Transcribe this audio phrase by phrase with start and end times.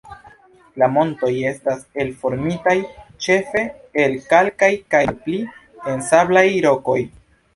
[0.83, 2.73] La montoj estas elformitaj
[3.25, 3.63] ĉefe
[4.05, 5.39] el kalkaj kaj malpli
[5.93, 6.99] el sablaj rokoj.